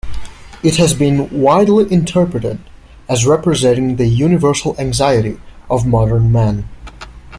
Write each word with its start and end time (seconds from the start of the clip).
It 0.63 0.77
has 0.77 0.95
been 0.95 1.29
widely 1.29 1.91
interpreted 1.93 2.57
as 3.07 3.27
representing 3.27 3.97
the 3.97 4.07
universal 4.07 4.75
anxiety 4.79 5.39
of 5.69 5.85
modern 5.85 6.31
man. 6.31 6.67